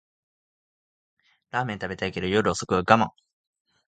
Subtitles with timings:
[1.51, 3.11] ラーメン食べたいけど夜遅くは我慢